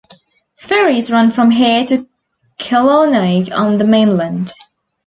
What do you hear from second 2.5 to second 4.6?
Claonaig on the mainland.